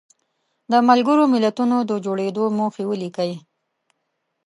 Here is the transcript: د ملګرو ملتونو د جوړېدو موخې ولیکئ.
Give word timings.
د 0.71 0.73
ملګرو 0.89 1.23
ملتونو 1.33 1.77
د 1.89 1.91
جوړېدو 2.05 2.43
موخې 2.57 2.83
ولیکئ. 2.87 3.31